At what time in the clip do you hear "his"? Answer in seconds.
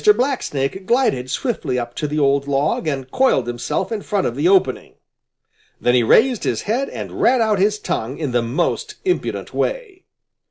6.43-6.63, 7.59-7.77